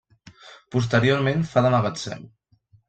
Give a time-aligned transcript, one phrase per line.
[0.77, 2.27] Posteriorment fa de magatzem.